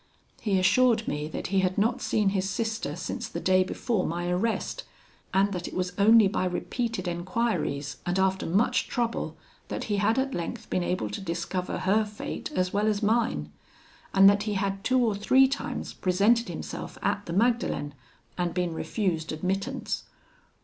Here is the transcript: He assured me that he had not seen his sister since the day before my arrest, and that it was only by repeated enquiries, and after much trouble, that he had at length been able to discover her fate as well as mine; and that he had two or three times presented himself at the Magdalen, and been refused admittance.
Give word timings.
He 0.41 0.57
assured 0.57 1.07
me 1.07 1.27
that 1.27 1.47
he 1.53 1.59
had 1.59 1.77
not 1.77 2.01
seen 2.01 2.29
his 2.29 2.49
sister 2.49 2.95
since 2.95 3.27
the 3.27 3.39
day 3.39 3.63
before 3.63 4.03
my 4.03 4.27
arrest, 4.31 4.83
and 5.31 5.51
that 5.53 5.67
it 5.67 5.75
was 5.75 5.93
only 5.95 6.27
by 6.27 6.45
repeated 6.45 7.07
enquiries, 7.07 7.97
and 8.03 8.17
after 8.17 8.47
much 8.47 8.87
trouble, 8.87 9.37
that 9.67 9.83
he 9.83 9.97
had 9.97 10.17
at 10.17 10.33
length 10.33 10.71
been 10.71 10.81
able 10.81 11.07
to 11.11 11.21
discover 11.21 11.77
her 11.77 12.03
fate 12.03 12.51
as 12.53 12.73
well 12.73 12.87
as 12.87 13.03
mine; 13.03 13.51
and 14.11 14.27
that 14.27 14.41
he 14.49 14.53
had 14.55 14.83
two 14.83 14.97
or 15.05 15.13
three 15.13 15.47
times 15.47 15.93
presented 15.93 16.47
himself 16.47 16.97
at 17.03 17.27
the 17.27 17.33
Magdalen, 17.33 17.93
and 18.39 18.55
been 18.55 18.73
refused 18.73 19.31
admittance. 19.31 20.05